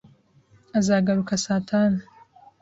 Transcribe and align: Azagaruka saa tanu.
Azagaruka 0.79 1.33
saa 1.43 1.61
tanu. 1.69 1.99